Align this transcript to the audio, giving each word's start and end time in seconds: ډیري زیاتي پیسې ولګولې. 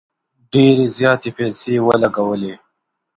ډیري 0.51 0.87
زیاتي 0.97 1.29
پیسې 1.37 1.73
ولګولې. 1.87 2.55